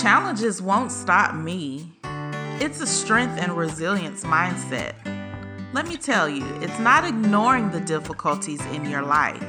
[0.00, 1.92] Challenges won't stop me.
[2.58, 4.94] It's a strength and resilience mindset.
[5.74, 9.44] Let me tell you, it's not ignoring the difficulties in your life.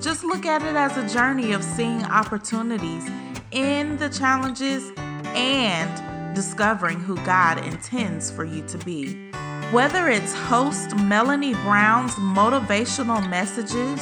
[0.00, 3.04] Just look at it as a journey of seeing opportunities
[3.50, 4.90] in the challenges
[5.34, 9.30] and discovering who God intends for you to be.
[9.70, 14.00] Whether it's host Melanie Brown's motivational messages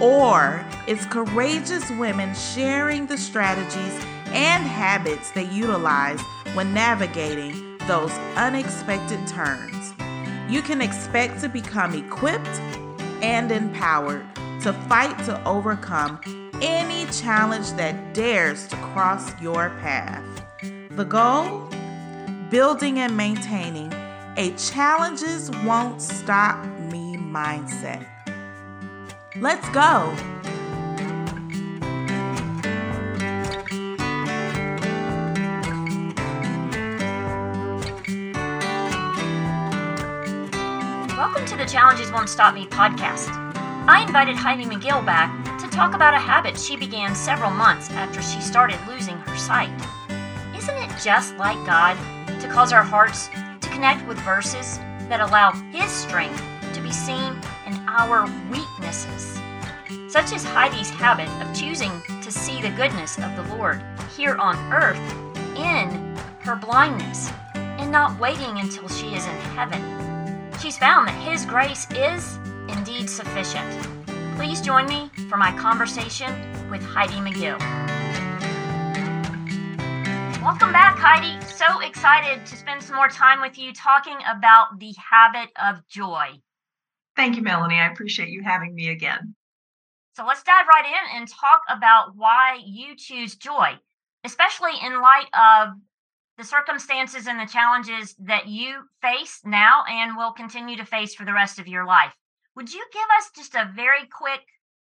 [0.00, 6.20] or it's courageous women sharing the strategies and habits they utilize
[6.54, 9.92] when navigating those unexpected turns.
[10.48, 12.60] You can expect to become equipped
[13.22, 14.26] and empowered
[14.62, 16.20] to fight to overcome
[16.60, 20.24] any challenge that dares to cross your path.
[20.90, 21.68] The goal?
[22.50, 23.92] Building and maintaining
[24.36, 28.06] a challenges won't stop me mindset.
[29.40, 30.14] Let's go.
[41.62, 43.28] The Challenges Won't Stop Me podcast.
[43.86, 48.20] I invited Heidi McGill back to talk about a habit she began several months after
[48.20, 49.70] she started losing her sight.
[50.56, 51.96] Isn't it just like God
[52.40, 57.38] to cause our hearts to connect with verses that allow His strength to be seen
[57.64, 59.40] in our weaknesses,
[60.08, 63.80] such as Heidi's habit of choosing to see the goodness of the Lord
[64.16, 64.98] here on earth
[65.56, 69.91] in her blindness and not waiting until she is in heaven.
[70.62, 72.38] She's found that His grace is
[72.68, 73.68] indeed sufficient.
[74.36, 76.30] Please join me for my conversation
[76.70, 77.58] with Heidi McGill.
[80.40, 81.44] Welcome back, Heidi.
[81.46, 86.28] So excited to spend some more time with you talking about the habit of joy.
[87.16, 87.80] Thank you, Melanie.
[87.80, 89.34] I appreciate you having me again.
[90.14, 93.72] So let's dive right in and talk about why you choose joy,
[94.22, 95.70] especially in light of
[96.42, 101.24] the circumstances and the challenges that you face now and will continue to face for
[101.24, 102.12] the rest of your life.
[102.56, 104.40] Would you give us just a very quick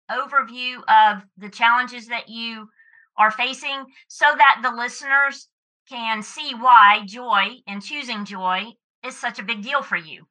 [0.09, 2.69] overview of the challenges that you
[3.17, 5.49] are facing so that the listeners
[5.89, 8.67] can see why joy and choosing joy
[9.05, 10.25] is such a big deal for you.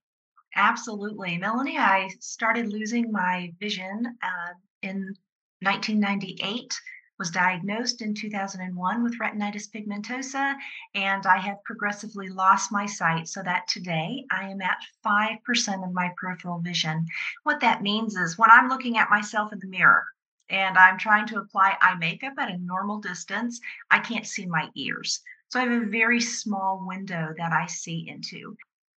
[0.57, 1.37] Absolutely.
[1.37, 5.15] Melanie, I started losing my vision uh, in
[5.61, 6.81] 1998
[7.19, 10.55] was diagnosed in 2001 with retinitis pigmentosa,
[10.95, 15.93] and I have progressively lost my sight so that today I am at 5% of
[15.93, 17.07] my peripheral vision.
[17.43, 20.05] What that means is when I'm looking at myself in the mirror,
[20.49, 24.69] and I'm trying to apply eye makeup at a normal distance, I can't see my
[24.75, 25.21] ears.
[25.51, 28.57] So I have a very small window that I see into.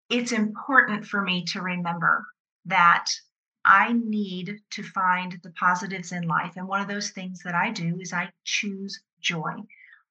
[0.09, 2.25] It's important for me to remember
[2.65, 3.07] that
[3.63, 6.53] I need to find the positives in life.
[6.57, 9.53] And one of those things that I do is I choose joy.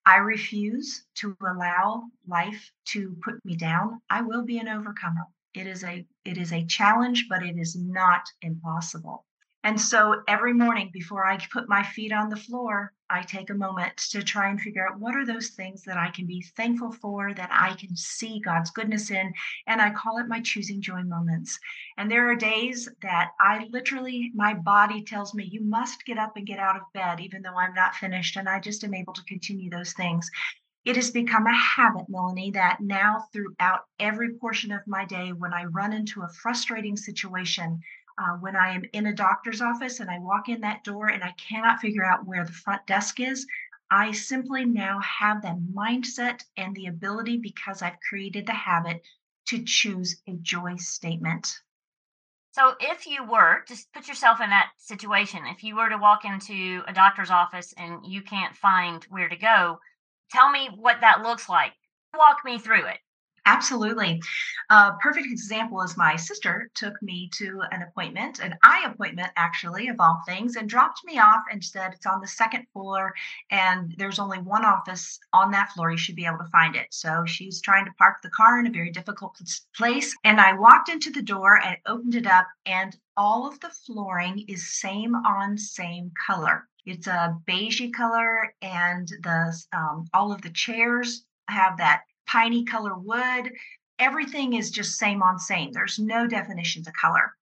[0.06, 4.00] I refuse to allow life to put me down.
[4.09, 5.27] I will be an overcomer.
[5.53, 9.27] It is a it is a challenge, but it is not impossible.
[9.62, 13.54] And so every morning before I put my feet on the floor, I take a
[13.54, 16.93] moment to try and figure out what are those things that I can be thankful
[16.93, 19.32] for, that I can see God's goodness in.
[19.66, 21.59] And I call it my choosing joy moments.
[21.99, 26.37] And there are days that I literally, my body tells me, you must get up
[26.37, 28.37] and get out of bed, even though I'm not finished.
[28.37, 30.31] And I just am able to continue those things.
[30.87, 35.53] It has become a habit, Melanie, that now throughout every portion of my day, when
[35.53, 37.81] I run into a frustrating situation,
[38.20, 41.25] uh, when I am in a doctor's office and I walk in that door and
[41.25, 43.47] I cannot figure out where the front desk is,
[43.91, 49.03] I simply now have that mindset and the ability because I've created the habit
[49.48, 51.60] to choose a joy statement.
[52.53, 55.47] So, if you were, just put yourself in that situation.
[55.47, 59.37] If you were to walk into a doctor's office and you can't find where to
[59.37, 59.78] go,
[60.31, 61.72] tell me what that looks like.
[62.16, 62.98] Walk me through it.
[63.47, 64.21] Absolutely.
[64.69, 69.89] A perfect example is my sister took me to an appointment, an eye appointment, actually,
[69.89, 73.14] of all things, and dropped me off and said it's on the second floor
[73.50, 75.91] and there's only one office on that floor.
[75.91, 76.87] You should be able to find it.
[76.91, 79.41] So she's trying to park the car in a very difficult
[79.76, 80.14] place.
[80.25, 84.44] And I walked into the door and opened it up, and all of the flooring
[84.49, 86.69] is same on same color.
[86.87, 92.97] It's a beigey color, and the um, all of the chairs have that piney color
[92.97, 93.53] wood.
[93.99, 95.73] Everything is just same on same.
[95.73, 97.35] There's no definition to color.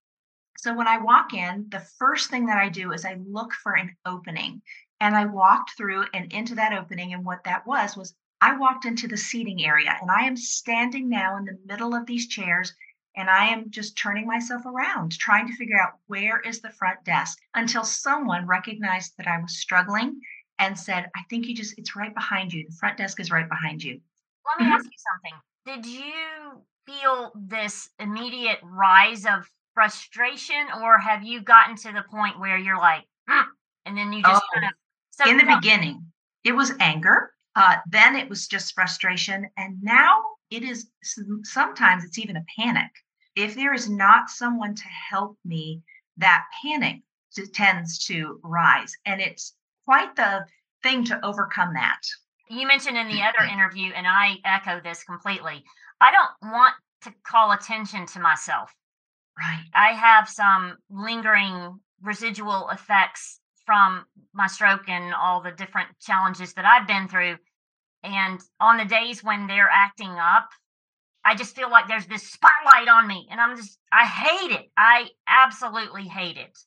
[0.58, 3.74] So when I walk in, the first thing that I do is I look for
[3.74, 4.62] an opening.
[5.00, 7.12] And I walked through and into that opening.
[7.12, 11.08] And what that was, was I walked into the seating area and I am standing
[11.08, 12.72] now in the middle of these chairs
[13.16, 17.04] and I am just turning myself around, trying to figure out where is the front
[17.04, 20.20] desk until someone recognized that I was struggling
[20.58, 22.64] and said, I think you just, it's right behind you.
[22.68, 24.00] The front desk is right behind you.
[24.48, 25.40] Let me ask you something.
[25.66, 32.40] Did you feel this immediate rise of frustration, or have you gotten to the point
[32.40, 33.46] where you're like, "Mm,"
[33.84, 34.78] and then you just Oh, kind of
[35.10, 36.12] so in the beginning,
[36.44, 37.32] it was anger.
[37.54, 39.50] Uh, then it was just frustration.
[39.56, 40.90] And now it is
[41.42, 42.90] sometimes it's even a panic.
[43.34, 45.82] If there is not someone to help me,
[46.16, 47.02] that panic
[47.52, 48.92] tends to rise.
[49.04, 49.54] And it's
[49.84, 50.46] quite the
[50.82, 52.00] thing to overcome that.
[52.50, 55.64] You mentioned in the other interview, and I echo this completely.
[56.00, 58.74] I don't want to call attention to myself.
[59.38, 59.64] Right.
[59.74, 66.64] I have some lingering residual effects from my stroke and all the different challenges that
[66.64, 67.36] I've been through.
[68.02, 70.48] And on the days when they're acting up,
[71.24, 73.28] I just feel like there's this spotlight on me.
[73.30, 74.70] And I'm just, I hate it.
[74.76, 76.58] I absolutely hate it.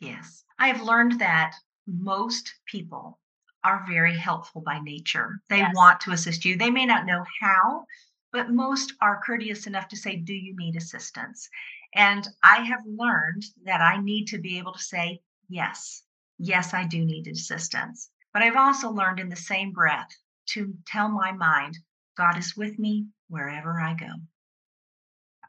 [0.00, 0.44] Yes.
[0.58, 1.54] I have learned that
[1.86, 3.18] most people
[3.64, 5.40] are very helpful by nature.
[5.48, 5.74] They Yes.
[5.74, 6.56] want to assist you.
[6.56, 7.86] They may not know how,
[8.32, 11.48] but most are courteous enough to say, Do you need assistance?
[11.94, 16.02] And I have learned that I need to be able to say, Yes,
[16.38, 18.10] yes, I do need assistance.
[18.32, 20.10] But I've also learned in the same breath
[20.50, 21.78] to tell my mind,
[22.16, 24.10] God is with me wherever I go.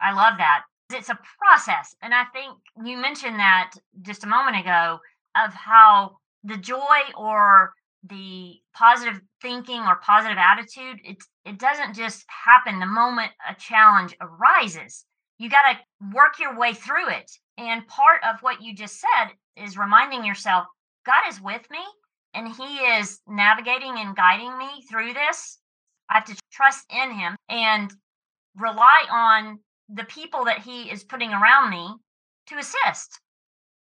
[0.01, 0.63] I love that.
[0.91, 1.95] It's a process.
[2.01, 4.99] And I think you mentioned that just a moment ago
[5.35, 7.73] of how the joy or
[8.07, 14.15] the positive thinking or positive attitude, it, it doesn't just happen the moment a challenge
[14.21, 15.05] arises.
[15.37, 15.79] You got to
[16.13, 17.31] work your way through it.
[17.57, 20.65] And part of what you just said is reminding yourself
[21.05, 21.79] God is with me
[22.33, 25.59] and He is navigating and guiding me through this.
[26.09, 27.91] I have to trust in Him and
[28.55, 29.59] rely on
[29.89, 31.95] the people that he is putting around me
[32.47, 33.19] to assist.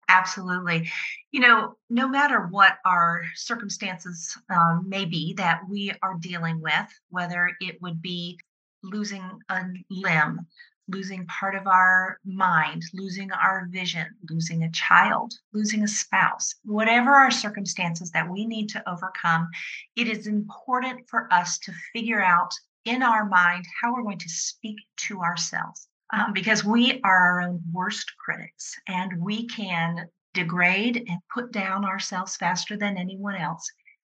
[0.09, 0.91] Absolutely.
[1.31, 6.87] You know, no matter what our circumstances um, may be that we are dealing with,
[7.11, 8.39] whether it would be
[8.83, 10.47] losing a limb,
[10.89, 17.13] losing part of our mind, losing our vision, losing a child, losing a spouse, whatever
[17.13, 19.49] our circumstances that we need to overcome,
[19.97, 22.53] it is important for us to figure out
[22.85, 27.41] in our mind how we're going to speak to ourselves um, because we are our
[27.43, 33.71] own worst critics and we can degrade and put down ourselves faster than anyone else.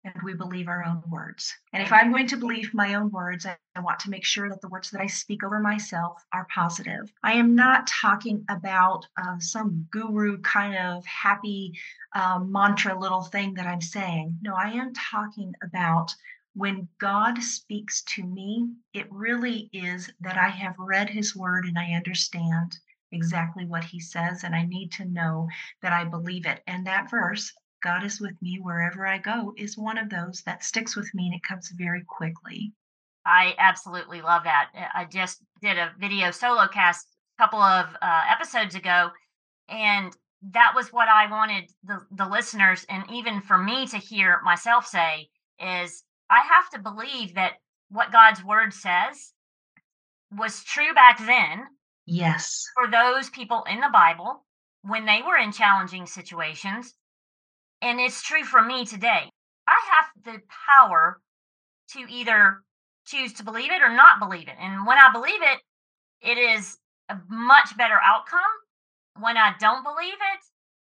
[0.06, 1.54] And we believe our own words.
[1.72, 4.60] And if I'm going to believe my own words, I, want to make sure that
[4.60, 7.12] the words that I speak over myself are positive.
[7.24, 11.80] I am not talking about uh, some guru kind of happy
[12.14, 14.38] uh, mantra little thing that I'm saying.
[14.42, 16.14] No, I am talking about
[16.54, 21.78] when God speaks to me, it really is that I have read his word and
[21.78, 22.78] I understand
[23.12, 25.48] exactly what he says, and I need to know
[25.82, 26.62] that I believe it.
[26.68, 27.52] And that verse,
[27.84, 31.28] God is with me wherever I go, is one of those that sticks with me
[31.28, 32.74] and it comes very quickly.
[33.26, 34.72] I absolutely love that.
[34.94, 37.08] I just did a video solo cast
[37.38, 39.12] a couple of uh, episodes ago,
[39.70, 40.16] and
[40.52, 44.86] that was what I wanted the, the listeners and even for me to hear myself
[44.86, 46.04] say is
[46.34, 47.54] I have to believe that
[47.90, 49.34] what God's word says
[50.36, 51.68] was true back then
[52.06, 54.44] Yes, for those people in the Bible
[54.82, 56.96] when they were in challenging situations.
[57.82, 59.30] And it's true for me today.
[59.68, 61.22] I have the power
[61.92, 62.64] to either
[63.06, 64.56] choose to believe it or not believe it.
[64.60, 65.60] And when I believe it,
[66.22, 66.78] it is
[67.10, 68.40] a much better outcome.
[69.20, 70.40] When I don't believe it,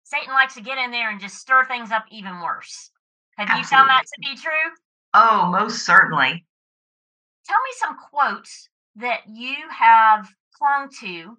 [0.05, 2.91] Satan likes to get in there and just stir things up even worse.
[3.37, 4.71] Have you found that to be true?
[5.15, 6.45] Oh, most certainly.
[7.47, 10.29] Tell me some quotes that you have
[10.59, 11.39] clung to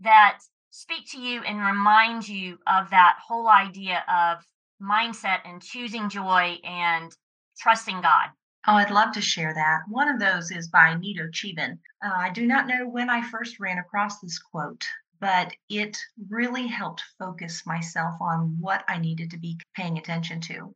[0.00, 0.38] that
[0.70, 4.44] speak to you and remind you of that whole idea of
[4.80, 7.12] mindset and choosing joy and
[7.58, 8.28] trusting God.
[8.68, 9.80] Oh, I'd love to share that.
[9.88, 11.78] One of those is by Nido Qubein.
[12.04, 14.86] Uh, I do not know when I first ran across this quote,
[15.18, 15.98] but it
[16.28, 20.74] really helped focus myself on what I needed to be paying attention to.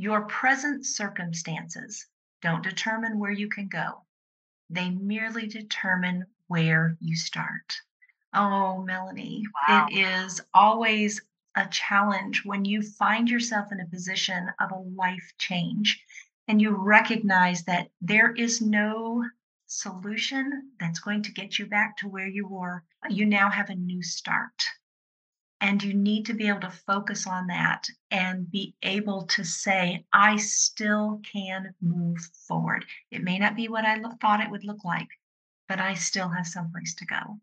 [0.00, 2.06] Your present circumstances
[2.40, 4.06] don't determine where you can go,
[4.70, 7.76] they merely determine where you start.
[8.32, 9.88] Oh, Melanie, Wow.
[9.90, 11.20] it is always
[11.54, 16.02] a challenge when you find yourself in a position of a life change
[16.48, 19.28] and you recognize that there is no
[19.66, 22.84] solution that's going to get you back to where you were.
[23.10, 24.64] You now have a new start.
[25.62, 30.04] And you need to be able to focus on that and be able to say,
[30.12, 32.86] I still can move forward.
[33.10, 35.08] It may not be what I thought it would look like,
[35.68, 37.38] but I still have someplace to go.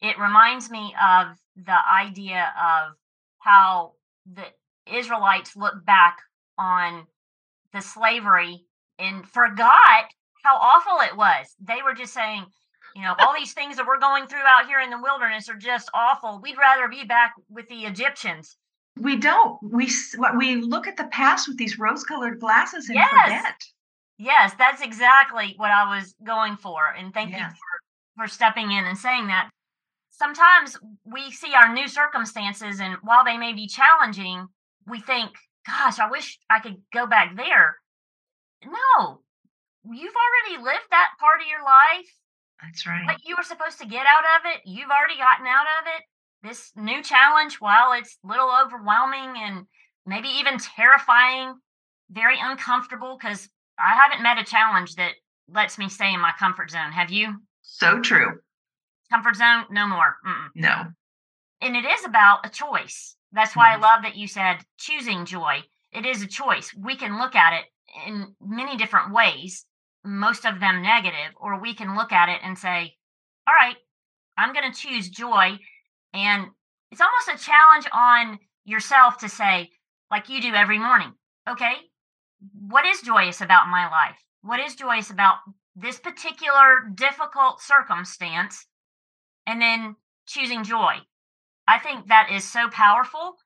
[0.00, 2.94] It reminds me of the idea of
[3.38, 3.94] how
[4.32, 4.44] the
[4.86, 6.18] Israelites look back
[6.56, 7.06] on
[7.72, 8.64] the slavery
[8.98, 10.06] and forgot
[10.44, 11.54] how awful it was.
[11.60, 12.44] They were just saying,
[12.94, 15.56] you know, all these things that we're going through out here in the wilderness are
[15.56, 16.40] just awful.
[16.42, 18.56] We'd rather be back with the Egyptians.
[18.96, 19.58] We don't.
[19.62, 19.90] We
[20.36, 23.10] we look at the past with these rose-colored glasses and yes.
[23.10, 23.62] forget.
[24.18, 26.94] Yes, that's exactly what I was going for.
[26.96, 27.40] And thank yes.
[27.40, 29.50] you for, for stepping in and saying that.
[30.10, 34.46] Sometimes we see our new circumstances, and while they may be challenging,
[34.86, 35.32] we think,
[35.66, 37.78] gosh, I wish I could go back there.
[38.64, 39.22] No,
[39.90, 42.08] you've already lived that part of your life.
[42.64, 43.04] That's right.
[43.04, 46.02] What you were supposed to get out of it, you've already gotten out of it.
[46.42, 49.66] This new challenge, while it's a little overwhelming and
[50.06, 51.54] maybe even terrifying,
[52.10, 55.12] very uncomfortable, because I haven't met a challenge that
[55.48, 56.92] lets me stay in my comfort zone.
[56.92, 57.36] Have you?
[57.62, 58.40] So true.
[59.10, 60.16] Comfort zone, no more.
[60.26, 60.48] Mm-mm.
[60.54, 60.84] No.
[61.60, 63.16] And it is about a choice.
[63.32, 63.84] That's why mm-hmm.
[63.84, 65.62] I love that you said choosing joy.
[65.92, 66.74] It is a choice.
[66.74, 67.64] We can look at it
[68.06, 69.64] in many different ways,
[70.04, 72.94] most of them negative, or we can look at it and say,
[73.46, 73.76] all right,
[74.36, 75.58] I'm going to choose joy.
[76.12, 76.46] And
[76.90, 79.70] it's almost a challenge on yourself to say,
[80.10, 81.12] like you do every morning,
[81.48, 81.74] okay,
[82.68, 84.18] what is joyous about my life?
[84.42, 85.36] What is joyous about
[85.74, 88.66] this particular difficult circumstance?
[89.46, 89.96] And then
[90.26, 90.96] choosing joy.
[91.66, 93.36] I think that is so powerful.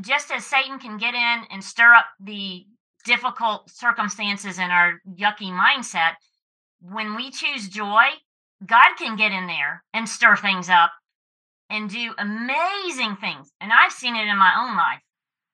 [0.00, 2.66] Just as Satan can get in and stir up the
[3.08, 6.12] difficult circumstances in our yucky mindset,
[6.80, 8.04] when we choose joy,
[8.64, 10.92] God can get in there and stir things up
[11.70, 13.50] and do amazing things.
[13.60, 15.00] And I've seen it in my own life.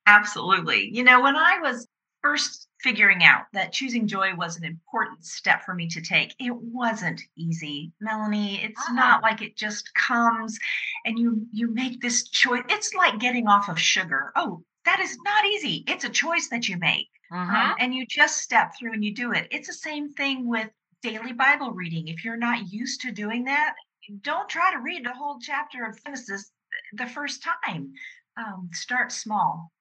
[0.07, 0.91] Absolutely.
[0.93, 1.87] You know, when I was
[2.23, 6.35] first figuring out that choosing joy was an important step for me to take.
[6.39, 8.63] It wasn't easy, Melanie.
[8.63, 8.95] It's uh-huh.
[8.95, 10.59] not like it just comes
[11.05, 12.63] and you you make this choice.
[12.69, 14.33] It's like getting off of sugar.
[14.37, 15.85] Oh, that is not easy.
[15.87, 17.09] It's a choice that you make.
[17.35, 19.49] Um, and you just step through and you do it.
[19.51, 20.69] It's the same thing with
[21.03, 22.09] daily Bible reading.
[22.09, 23.75] If you're not used to doing that,
[24.23, 26.53] don't try to read the whole chapter of Genesis
[26.93, 27.93] the first time.
[28.37, 29.73] Um, start small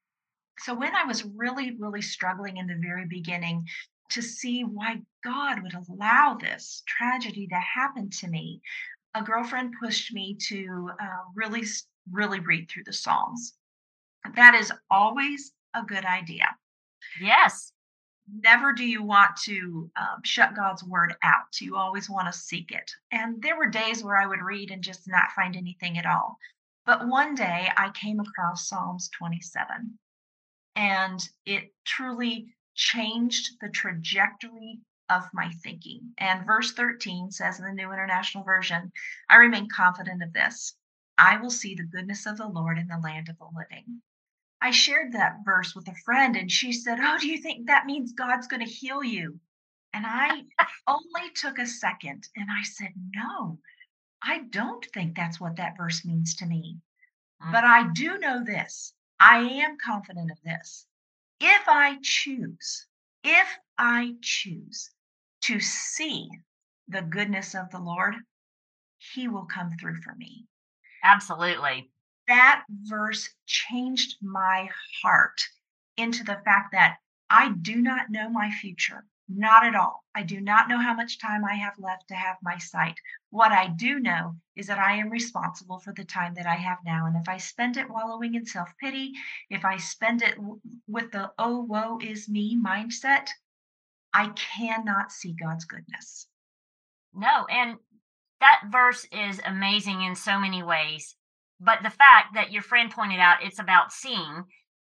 [0.60, 3.68] so when I was really, really struggling in the very beginning
[4.12, 8.62] to see why God would allow this tragedy to happen to me,
[9.16, 11.64] a girlfriend pushed me to uh, really,
[12.12, 13.54] really read through the Psalms.
[14.36, 16.48] That is always a good idea.
[17.22, 17.72] Yes.
[18.32, 21.60] Never do you want to um, shut God's word out.
[21.60, 22.90] You always want to seek it.
[23.12, 26.38] And there were days where I would read and just not find anything at all.
[26.86, 30.00] But one day I came across Psalms 27
[30.76, 34.80] and it truly changed the trajectory
[35.10, 36.14] of my thinking.
[36.18, 38.92] And verse 13 says in the New International Version,
[39.30, 40.76] I remain confident of this.
[41.18, 44.02] I will see the goodness of the Lord in the land of the living.
[44.64, 47.86] I shared that verse with a friend, and she said, Oh, do you think that
[47.86, 49.38] means God's going to heal you?
[49.94, 50.44] And I
[50.88, 53.60] only took a second and I said, No,
[54.24, 56.78] I don't think that's what that verse means to me.
[57.44, 57.52] Mm.
[57.52, 60.86] But I do know this I am confident of this.
[61.42, 62.88] If I choose,
[63.26, 64.92] if I choose
[65.42, 66.30] to see
[66.88, 68.16] the goodness of the Lord,
[68.98, 70.48] He will come through for me.
[71.04, 71.92] Absolutely.
[72.28, 74.70] That verse changed my
[75.02, 75.42] heart
[75.98, 76.98] into the fact that
[77.30, 79.06] I do not know my future.
[79.30, 80.04] Not at all.
[80.14, 83.00] I do not know how much time I have left to have my sight.
[83.30, 86.80] What I do know is that I am responsible for the time that I have
[86.86, 87.06] now.
[87.08, 89.14] And if I spend it wallowing in self pity,
[89.50, 90.38] if I spend it
[90.88, 93.28] with the oh, woe is me mindset,
[94.14, 96.28] I cannot see God's goodness.
[97.14, 97.46] No.
[97.50, 97.78] And
[98.42, 101.16] that verse is amazing in so many ways.
[101.64, 104.44] But the fact that your friend pointed out it's about seeing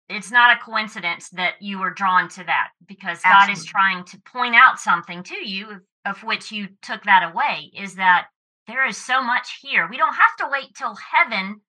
[0.09, 3.55] it's not a coincidence that you were drawn to that because Absolutely.
[3.55, 7.23] God is trying to point out something to you of, of which you took that
[7.23, 8.27] away is that
[8.67, 9.89] there is so much here.
[9.89, 11.61] We don't have to wait till heaven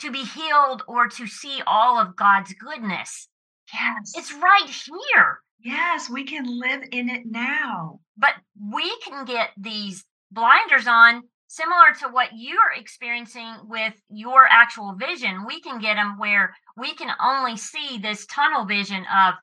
[0.00, 3.28] to be healed or to see all of God's goodness.
[3.72, 4.12] Yes.
[4.16, 5.40] It's right here.
[5.60, 8.00] Yes, we can live in it now.
[8.16, 8.34] But
[8.72, 15.46] we can get these blinders on similar to what you're experiencing with your actual vision,
[15.46, 19.34] we can get them where we can only see this tunnel vision of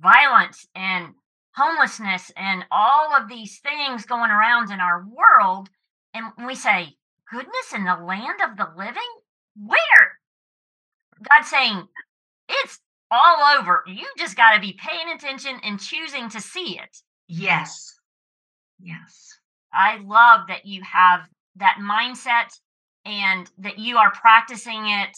[0.00, 1.14] violence and
[1.54, 5.68] homelessness and all of these things going around in our world.
[6.14, 6.96] And we say,
[7.30, 9.02] goodness in the land of the living?
[9.56, 10.18] Where?
[11.28, 11.86] God's saying,
[12.48, 13.82] it's all over.
[13.86, 16.96] You just got to be paying attention and choosing to see it.
[17.28, 17.94] Yes.
[18.80, 19.39] Yes.
[19.72, 21.20] I love that you have
[21.56, 22.52] that mindset
[23.04, 25.16] and that you are practicing it.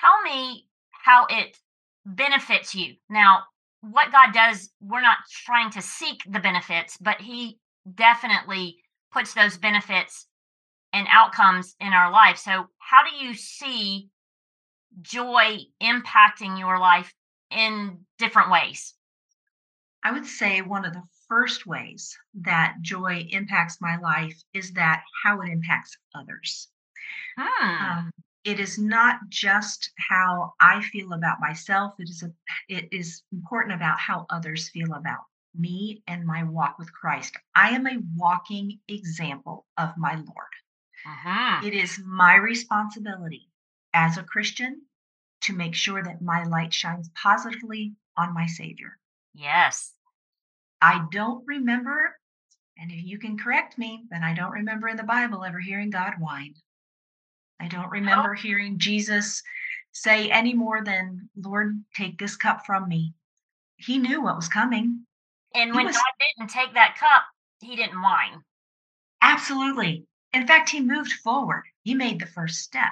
[0.00, 1.56] Tell me how it
[2.06, 2.94] benefits you.
[3.10, 3.44] Now,
[3.80, 7.58] what God does, we're not trying to seek the benefits, but He
[7.94, 8.76] definitely
[9.12, 10.26] puts those benefits
[10.92, 12.38] and outcomes in our life.
[12.38, 14.08] So, how do you see
[15.02, 17.12] joy impacting your life
[17.50, 18.94] in different ways?
[20.02, 25.02] I would say one of the first ways that joy impacts my life is that
[25.22, 26.68] how it impacts others.
[27.38, 27.84] Hmm.
[27.84, 28.10] Um,
[28.44, 31.94] it is not just how I feel about myself.
[31.98, 32.30] It is a,
[32.68, 37.36] it is important about how others feel about me and my walk with Christ.
[37.54, 40.54] I am a walking example of my Lord.
[41.06, 41.66] Uh-huh.
[41.66, 43.48] It is my responsibility
[43.94, 44.82] as a Christian
[45.42, 48.98] to make sure that my light shines positively on my Savior.
[49.34, 49.93] Yes.
[50.80, 52.16] I don't remember,
[52.78, 55.90] and if you can correct me, then I don't remember in the Bible ever hearing
[55.90, 56.54] God whine.
[57.60, 59.42] I don't remember hearing Jesus
[59.92, 63.14] say any more than, Lord, take this cup from me.
[63.76, 65.06] He knew what was coming.
[65.54, 66.04] And He when was- God
[66.36, 67.24] didn't take that cup,
[67.60, 68.42] he didn't whine.
[69.22, 70.06] Absolutely.
[70.32, 71.64] In fact, he moved forward.
[71.84, 72.90] He made the first step.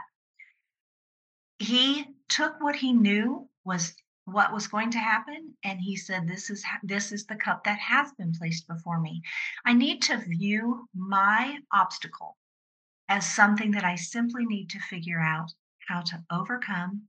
[1.59, 3.95] He took what he knew was
[4.33, 7.65] what was going to happen and he said this is ha- this is the cup
[7.65, 9.23] that has been placed before me.
[9.65, 12.37] I need to view my obstacle
[13.09, 15.53] as something that I simply need to figure out
[15.89, 17.03] how to overcome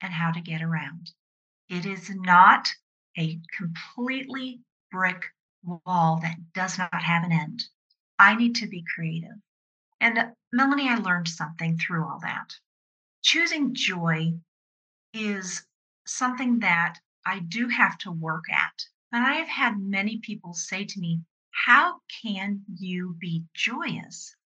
[0.00, 1.10] and how to get around.
[1.68, 2.68] It is not
[3.18, 5.24] a completely brick
[5.64, 7.62] wall that does not have an end.
[8.18, 9.36] I need to be creative.
[10.00, 12.54] And uh, Melanie, I learned something through all that.
[13.22, 14.34] Choosing joy
[15.12, 15.64] is
[16.06, 18.86] something that I do have to work at.
[19.12, 21.20] And I have had many people say to me,
[21.50, 24.36] How can you be joyous?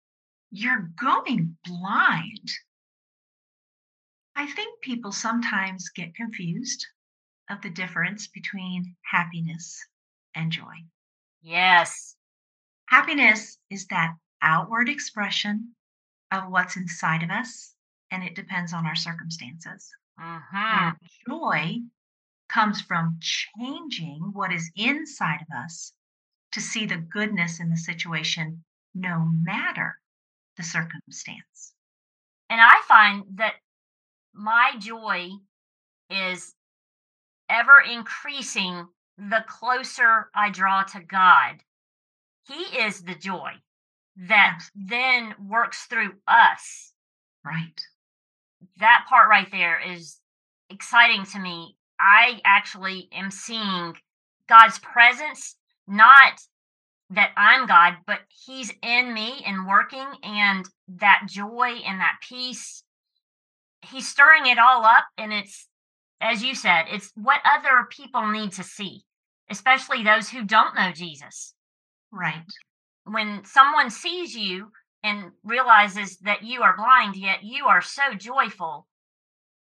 [0.50, 2.50] You're going blind.
[4.36, 6.86] I think people sometimes get confused
[7.50, 9.84] of the difference between happiness
[10.34, 10.84] and joy.
[11.42, 12.16] Yes.
[12.86, 15.75] Happiness is that outward expression
[16.30, 17.75] of what's inside of us,
[18.10, 19.90] and it depends on our circumstances.
[20.21, 20.93] Uh-huh.
[21.28, 21.78] Joy
[22.49, 25.93] comes from changing what is inside of us
[26.52, 29.99] to see the goodness in the situation, no matter
[30.57, 31.75] the circumstance.
[32.50, 33.54] And I find that
[34.35, 35.31] my joy
[36.11, 36.54] is
[37.49, 38.87] ever increasing
[39.19, 41.63] the closer I draw to God.
[42.47, 43.52] He is the joy
[44.17, 46.95] that then works through us.
[47.45, 47.81] Right.
[48.78, 50.18] That part right there is
[50.71, 51.76] exciting to me.
[52.00, 53.94] I actually am seeing
[54.49, 56.40] God's presence, not
[57.10, 62.84] that I'm God, but He's in me and working, and that joy and that peace.
[63.82, 65.68] He's stirring it all up, and it's,
[66.21, 69.04] as you said, it's what other people need to see,
[69.50, 71.54] especially those who don't know Jesus.
[72.10, 72.44] Right.
[73.04, 74.71] When someone sees you
[75.02, 78.87] and realizes that you are blind, yet you are so joyful,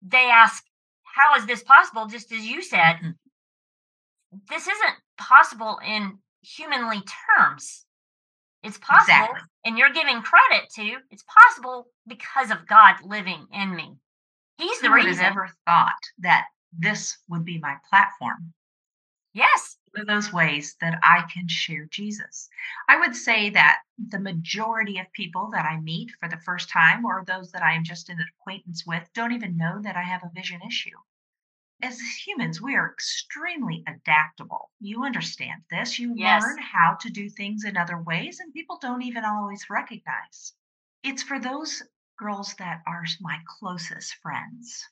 [0.02, 0.63] they ask,
[1.04, 2.06] How is this possible?
[2.06, 3.15] Just as you said, Mhm.
[4.50, 7.02] this isn't possible in humanly
[7.38, 7.86] terms.
[8.63, 9.41] It's possible, Exactly.
[9.65, 13.97] and you're giving credit to it's possible because of God living in me.
[14.58, 15.26] He's the Who would have reason.
[15.26, 18.54] ever thought that this would be my platform?
[19.34, 19.78] yes.
[20.05, 22.49] Those ways that I can share Jesus.
[22.88, 27.05] I would say that the majority of people that I meet for the first time
[27.05, 30.23] or those that I am just in acquaintance with don't even know that I have
[30.23, 30.97] a vision issue.
[31.81, 34.71] As humans, we are extremely adaptable.
[34.79, 35.99] You understand this.
[35.99, 36.43] You Yes.
[36.43, 40.53] learn how to do things in other ways, and people don't even always recognize.
[41.03, 41.83] It's for those
[42.17, 44.88] girls that are my closest friends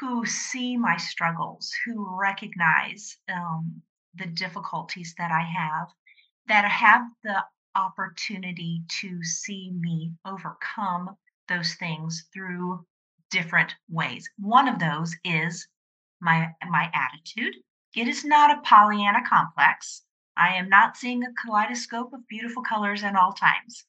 [0.00, 3.82] who see my struggles, who recognize um,
[4.14, 5.88] the difficulties that I have,
[6.46, 7.44] that I have the
[7.74, 11.16] opportunity to see me overcome
[11.48, 12.84] those things through
[13.30, 14.28] different ways.
[14.38, 15.68] One of those is
[16.20, 17.54] my my attitude.
[17.94, 20.02] It is not a Pollyanna complex.
[20.36, 23.84] I am not seeing a kaleidoscope of beautiful colors at all times.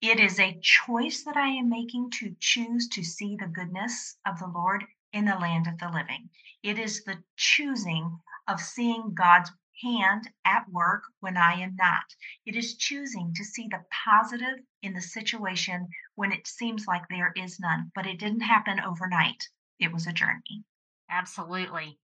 [0.00, 4.38] It is a choice that I am making to choose to see the goodness of
[4.38, 6.30] the Lord in the land of the living.
[6.62, 9.50] It is the choosing of seeing God's
[9.82, 12.04] hand at work when I am not.
[12.44, 17.32] It is choosing to see the positive in the situation when it seems like there
[17.36, 19.48] is none, but it didn't happen overnight.
[19.78, 20.64] It was a journey.
[21.10, 21.98] Absolutely.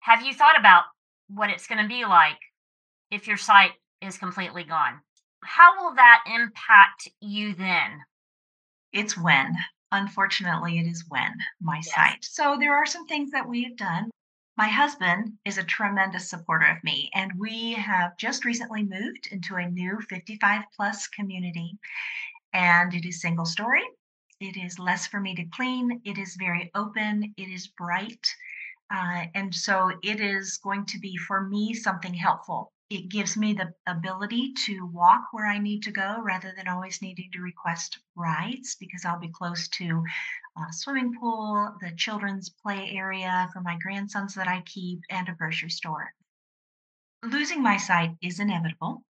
[0.00, 0.84] Have you thought about
[1.28, 2.38] what it's going to be like
[3.10, 5.00] if your sight is completely gone?
[5.44, 8.00] How will that impact you then?
[8.92, 9.54] It's when,
[9.92, 11.94] unfortunately, it is when my Yes.
[11.94, 12.24] sight.
[12.24, 14.10] So there are some things that we have done.
[14.56, 19.56] My husband is a tremendous supporter of me, and we have just recently moved into
[19.56, 21.78] a new 55 plus community.
[22.52, 23.82] And it is single story.
[24.40, 26.00] It is less for me to clean.
[26.04, 27.32] It is very open.
[27.36, 28.26] It is bright.
[28.90, 32.72] Uh, and so it is going to be for me something helpful.
[32.90, 37.00] It gives me the ability to walk where I need to go rather than always
[37.00, 40.04] needing to request rides because I'll be close to
[40.58, 45.34] a swimming pool, the children's play area for my grandsons that I keep, and a
[45.34, 46.12] grocery store.
[47.22, 49.04] Losing my sight is inevitable.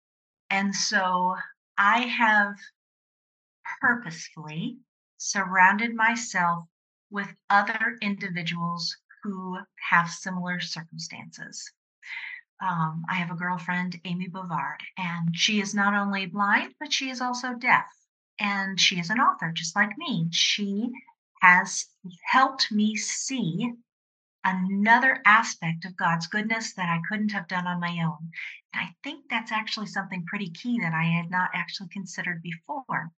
[0.51, 1.37] And so
[1.79, 2.57] I have
[3.81, 4.77] purposefully
[5.17, 6.67] surrounded myself
[7.11, 11.73] with other individuals who have similar circumstances.
[12.61, 17.09] Um, I have a girlfriend, Amy Bovaird, and she is not only blind, but she
[17.09, 17.87] is also deaf.
[18.39, 20.29] And she is an author, just like me.
[20.31, 20.91] She
[21.41, 21.87] has
[22.25, 23.73] helped me see
[24.45, 28.31] another aspect of God's goodness that I couldn't have done on my own.
[28.73, 33.11] And I think that's actually something pretty key that I had not actually considered before.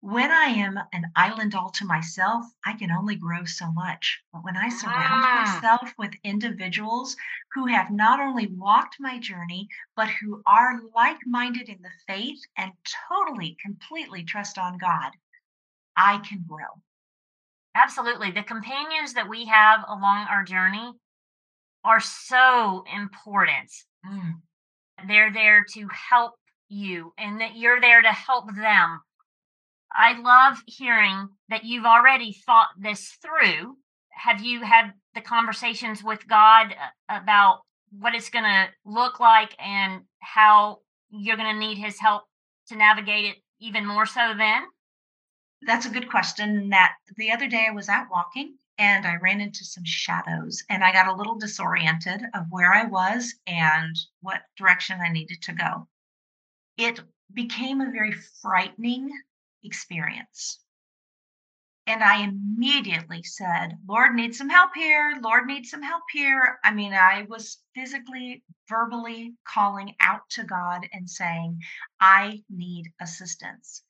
[0.00, 4.22] When I am an island all to myself, I can only grow so much.
[4.32, 5.44] But when I surround Ah.
[5.44, 7.16] myself with individuals
[7.52, 12.40] who have not only walked my journey, but who are like minded in the faith
[12.56, 12.72] and
[13.08, 15.12] totally, completely trust on God,
[15.96, 16.80] I can grow.
[17.74, 18.30] Absolutely.
[18.30, 20.92] The companions that we have along our journey
[21.84, 23.72] are so important.
[24.06, 24.42] Mm.
[25.06, 26.34] They're there to help
[26.68, 29.00] you and that you're there to help them.
[29.92, 33.76] I love hearing that you've already thought this through.
[34.10, 39.54] Have you had the conversations with God uh, about what it's going to look like
[39.58, 40.78] and how
[41.10, 42.24] you're going to need his help
[42.68, 44.64] to navigate it even more so then?
[45.62, 46.68] That's a good question.
[46.70, 50.84] That the other day I was out walking and I ran into some shadows and
[50.84, 55.52] I got a little disoriented of where I was and what direction I needed to
[55.52, 55.88] go.
[56.76, 57.00] It
[57.34, 59.10] became a very frightening
[59.62, 60.60] experience.
[61.86, 65.18] And I immediately said, Lord needs some help here.
[65.22, 66.58] Lord needs some help here.
[66.62, 71.62] I mean, I was physically, verbally calling out to God and saying,
[71.98, 73.82] I need assistance.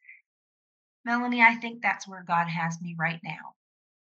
[1.04, 3.56] Melanie, I think that's where God has me right now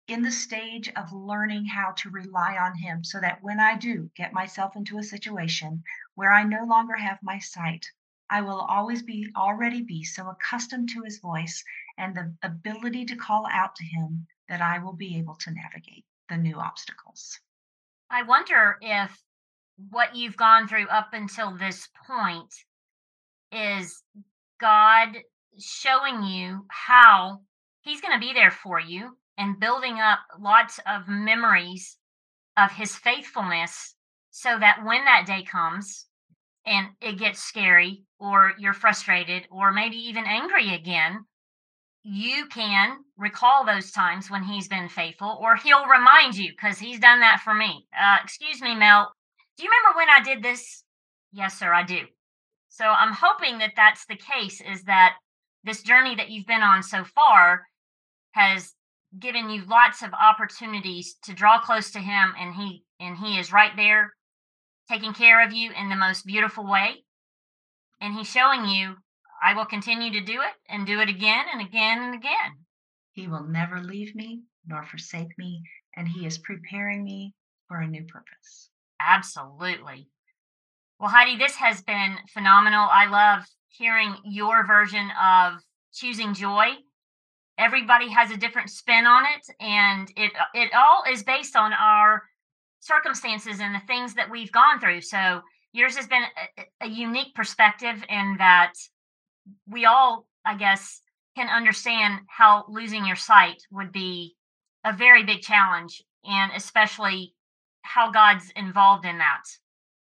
[0.08, 4.10] in the stage of learning how to rely on Him so that when I do
[4.16, 5.82] get myself into a situation
[6.14, 7.86] where I no longer have my sight,
[8.28, 11.62] I will always be already be so accustomed to His voice
[11.96, 16.04] and the ability to call out to Him that I will be able to navigate
[16.28, 17.38] the new obstacles.
[18.10, 19.22] I wonder if
[19.90, 22.52] what you've gone through up until this point
[23.52, 24.02] is
[24.58, 25.16] God
[25.58, 27.42] showing you how
[27.82, 31.96] He's going to be there for you and building up lots of memories
[32.56, 33.94] of His faithfulness
[34.30, 36.06] so that when that day comes
[36.64, 41.24] and it gets scary or you're frustrated or maybe even angry again,
[42.02, 47.00] you can recall those times when he's been faithful, or he'll remind you because he's
[47.00, 47.87] done that for me.
[47.98, 49.12] Uh, excuse me, Mel.
[49.57, 50.85] Do you remember when I did this?
[51.33, 51.98] Yes, sir, I do.
[52.68, 54.61] So I'm hoping that that's the case.
[54.61, 55.14] Is that
[55.64, 57.62] this journey that you've been on so far
[58.33, 58.72] has
[59.18, 63.52] given you lots of opportunities to draw close to him, and he and he is
[63.52, 64.12] right there,
[64.88, 67.05] taking care of you in the most beautiful way,
[68.00, 68.96] and he's showing you
[69.42, 72.64] I will continue to do it and do it again and again and again.
[73.12, 75.62] He will never leave me nor forsake me,
[75.96, 77.35] and He is preparing me
[77.68, 78.70] for a new purpose.
[79.00, 80.09] Absolutely.
[80.98, 82.88] Well, Heidi, this has been phenomenal.
[82.90, 85.61] I love hearing your version of
[85.92, 86.68] choosing joy.
[87.59, 92.22] Everybody has a different spin on it, and it it all is based on our
[92.80, 95.00] circumstances and the things that we've gone through.
[95.02, 95.40] So
[95.76, 98.72] yours has been a, a unique perspective in that
[99.68, 101.02] we all, I guess,
[101.36, 104.34] can understand how losing your sight would be
[104.84, 107.34] a very big challenge, and especially
[107.82, 109.42] how God's involved in that.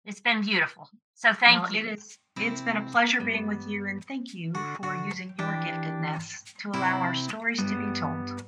[0.04, 0.88] It's been beautiful.
[1.14, 1.80] So thank Well, you.
[1.80, 2.18] It is.
[2.36, 6.70] It's been a pleasure being with you, and thank you for using your giftedness to
[6.70, 8.44] allow our stories to be told.